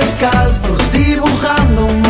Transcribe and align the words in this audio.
descalzos, 0.00 0.92
dibujando 0.92 1.84
un 1.84 2.09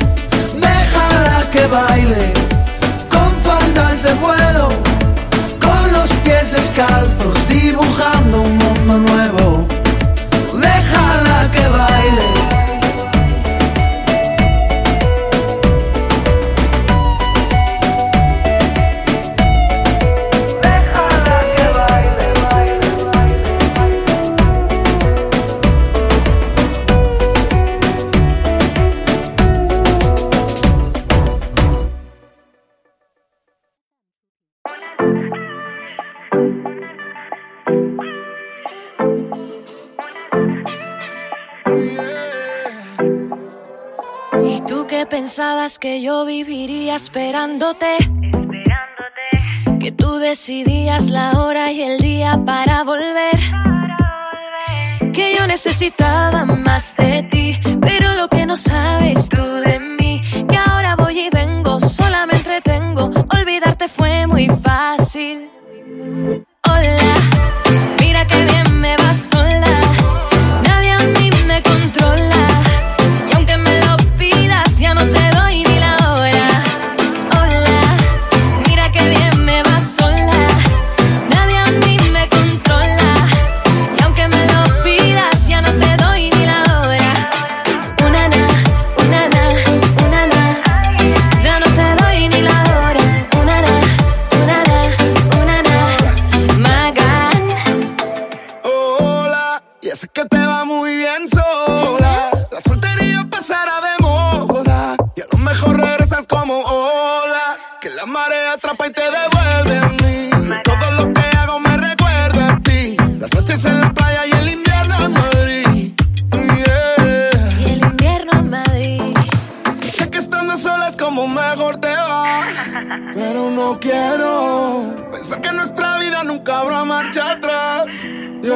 que 1.49 1.65
baile 1.67 2.33
con 3.09 3.35
faldas 3.41 4.03
de 4.03 4.13
vuelo, 4.15 4.67
con 5.59 5.93
los 5.93 6.09
pies 6.23 6.51
descalzos, 6.51 7.10
pensabas 45.05 45.79
que 45.79 46.01
yo 46.01 46.25
viviría 46.25 46.95
esperándote. 46.95 47.97
Esperándote. 47.97 49.79
Que 49.79 49.91
tú 49.91 50.17
decidías 50.17 51.09
la 51.09 51.41
hora 51.41 51.71
y 51.71 51.81
el 51.81 51.99
día 51.99 52.39
para 52.45 52.83
volver. 52.83 53.39
Que 55.13 55.35
yo 55.37 55.47
necesitaba 55.47 56.45
más 56.45 56.95
de 56.97 57.23
ti. 57.23 57.59
Pero 57.81 58.13
lo 58.13 58.27
que 58.27 58.45
no 58.45 58.57
sabes 58.57 59.29
tú 59.29 59.43
de 59.43 59.79
mí, 59.79 60.21
que 60.49 60.57
ahora 60.57 60.95
voy 60.95 61.19
y 61.19 61.29
vengo, 61.29 61.79
sola 61.79 62.25
me 62.25 62.35
entretengo. 62.37 63.09
Olvidarte 63.29 63.87
fue 63.87 64.27
muy 64.27 64.47
fácil. 64.47 65.50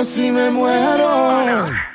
Si 0.06 0.32
me 0.32 0.52
muero. 0.52 1.95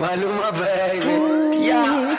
Maluma, 0.00 0.50
baby. 0.52 1.60
Yeah. 1.60 2.16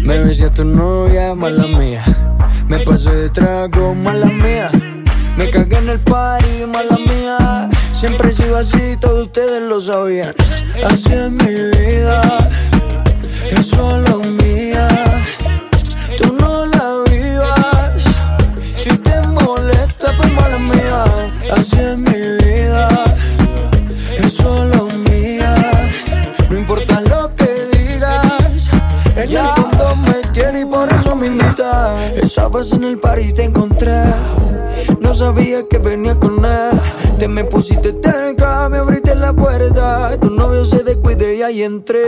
Me 0.00 0.18
besé 0.24 0.46
a 0.46 0.50
tu 0.50 0.64
novia, 0.64 1.34
mala 1.34 1.66
mía. 1.66 2.02
Me 2.68 2.78
pasé 2.78 3.10
de 3.10 3.28
trago, 3.28 3.94
mala 3.94 4.26
mía. 4.26 4.70
Me 5.36 5.50
cagué 5.50 5.76
en 5.76 5.90
el 5.90 6.00
party, 6.00 6.64
mala 6.66 6.96
mía. 6.96 7.68
Siempre 7.92 8.30
he 8.30 8.32
sido 8.32 8.56
así, 8.56 8.96
todos 8.98 9.26
ustedes 9.26 9.60
lo 9.60 9.78
sabían. 9.78 10.34
Así 10.86 11.12
es 11.12 11.30
mi 11.32 11.54
vida, 11.76 12.22
es 13.50 13.66
solo 13.66 14.11
en 32.82 32.88
el 32.88 32.98
party 32.98 33.22
y 33.22 33.32
te 33.32 33.44
encontré. 33.44 34.02
No 35.00 35.14
sabía 35.14 35.62
que 35.68 35.78
venía 35.78 36.14
con 36.16 36.44
él. 36.44 36.80
Te 37.18 37.28
me 37.28 37.44
pusiste 37.44 37.92
cerca, 38.02 38.68
me 38.68 38.78
abriste 38.78 39.14
la 39.14 39.32
puerta. 39.32 40.16
Tu 40.20 40.30
novio 40.30 40.64
se 40.64 40.82
descuide 40.82 41.36
y 41.36 41.42
ahí 41.42 41.62
entré. 41.62 42.02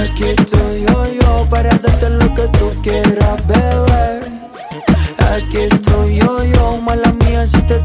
Aquí 0.00 0.24
estoy 0.24 0.86
yo, 0.86 1.06
yo, 1.20 1.46
para 1.50 1.70
darte 1.70 2.10
lo 2.10 2.32
que 2.34 2.46
tú 2.58 2.70
quieras, 2.82 3.46
bebé. 3.48 4.20
Aquí 5.34 5.58
estoy 5.58 6.20
yo, 6.20 6.44
yo, 6.44 6.76
mala 6.78 7.12
mía, 7.12 7.46
si 7.46 7.60
te 7.62 7.80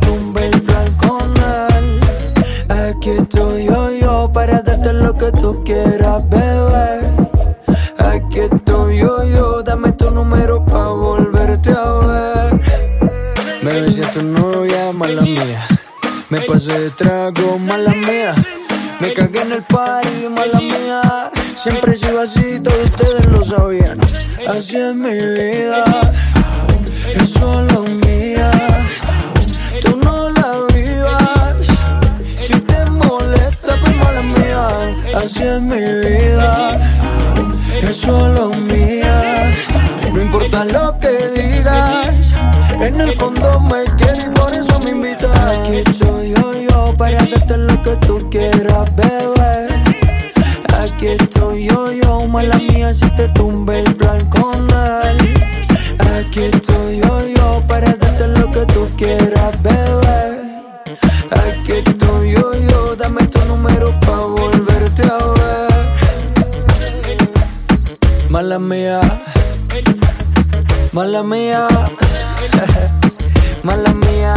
trago, 16.92 17.58
mala 17.60 17.92
mía. 17.94 18.36
Me 19.00 19.14
cagué 19.14 19.42
en 19.42 19.52
el 19.54 19.64
party, 19.64 20.28
mala 20.30 20.60
mía. 20.60 21.32
Siempre 21.56 21.94
he 21.94 21.96
sido 21.96 22.22
así, 22.22 22.60
todos 22.60 22.84
ustedes 22.84 23.26
lo 23.28 23.44
sabían. 23.44 24.00
Así 24.48 24.78
es 24.78 24.96
mi 24.96 25.10
vida, 25.10 25.84
es 27.16 27.30
solo 27.30 27.84
mía. 27.84 28.52
Tú 29.84 29.98
no 30.04 30.30
la 30.30 30.66
vivas. 30.74 31.56
Si 32.42 32.54
te 32.54 32.86
molesta, 32.86 33.76
pues 33.82 33.96
mala 33.96 34.22
mía. 34.22 34.96
Así 35.16 35.44
es 35.44 35.62
mi 35.62 35.76
vida, 35.76 35.95
mala 71.06 71.22
mía, 71.22 71.68
mala 73.64 73.94
mía. 73.94 74.34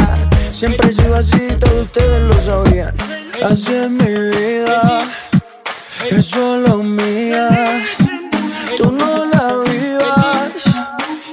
Siempre 0.53 0.91
he 0.91 0.93
sido 0.93 1.17
así, 1.17 1.49
todos 1.59 1.85
ustedes 1.85 2.21
lo 2.25 2.35
sabían. 2.35 2.95
Así 3.43 3.73
es 3.73 3.91
mi 3.91 4.05
vida, 4.05 5.01
es 6.11 6.27
solo 6.27 6.83
mía. 6.83 7.49
Tú 8.77 8.93
no 8.93 9.25
la 9.25 9.47
vivas. 9.65 10.53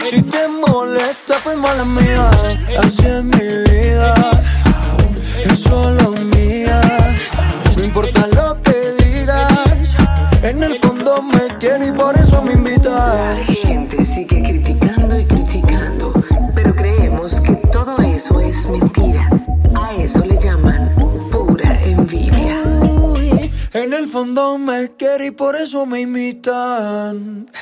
Si 0.10 0.22
te 0.22 0.48
molesta, 0.48 1.36
pues 1.44 1.58
mala 1.58 1.84
mía. 1.84 2.30
Así 2.80 3.06
es 3.06 3.24
mi 3.26 3.48
vida, 3.70 4.14
es 5.44 5.60
solo 5.60 6.05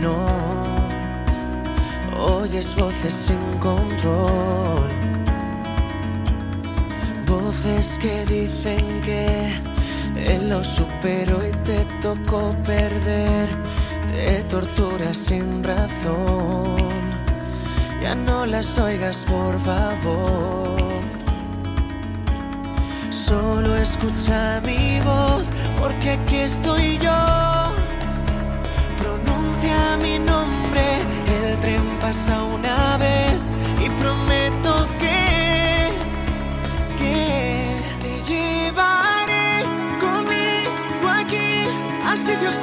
no. 0.00 0.26
Oyes 2.18 2.74
voces 2.74 3.14
sin 3.14 3.58
control. 3.60 4.88
Voces 7.26 7.98
que 7.98 8.24
dicen 8.26 9.00
que 9.02 9.50
lo 10.42 10.62
superó 10.64 11.46
y 11.46 11.52
te 11.68 11.84
tocó 12.02 12.50
perder. 12.64 13.48
Te 14.12 14.42
torturas 14.44 15.16
sin 15.16 15.62
razón. 15.62 16.76
Ya 18.02 18.14
no 18.14 18.46
las 18.46 18.76
oigas, 18.78 19.24
por 19.28 19.58
favor. 19.60 20.78
Solo 23.10 23.76
escucha 23.76 24.60
mi 24.64 25.00
voz, 25.00 25.44
porque 25.80 26.10
aquí 26.10 26.36
estoy 26.36 26.98
yo. 26.98 27.53
Pronuncia 29.64 29.96
mi 29.96 30.18
nombre, 30.18 31.00
el 31.26 31.58
tren 31.60 31.82
pasa 32.00 32.42
una 32.42 32.96
vez 32.98 33.32
y 33.84 33.88
prometo 34.00 34.86
que, 34.98 35.88
que 36.98 37.76
te 38.00 38.30
llevaré 38.30 39.64
conmigo 40.00 41.08
aquí 41.08 41.66
a 42.06 42.16
sitios 42.16 42.54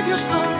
ίδιος 0.00 0.26
το 0.26 0.59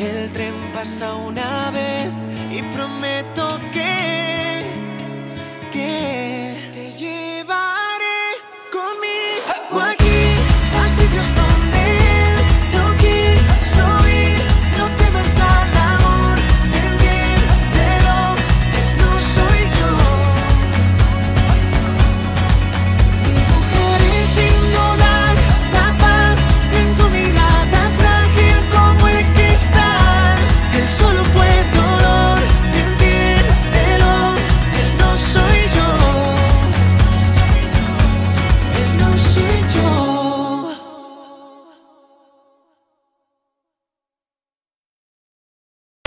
el 0.00 0.30
tren 0.32 0.52
pasa 0.74 1.14
una 1.14 1.70
vez 1.70 2.10
y 2.50 2.62
prometo 2.74 3.45